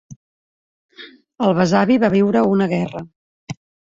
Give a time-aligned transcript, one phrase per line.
[1.47, 3.03] El besavi va viure una guerra.